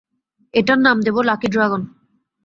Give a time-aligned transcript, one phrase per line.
[0.53, 1.81] এটার নাম দেব লাকি ড্রাগন।